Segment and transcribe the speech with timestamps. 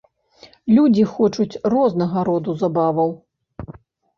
[0.77, 3.09] Людзі хочуць рознага роду забаваў.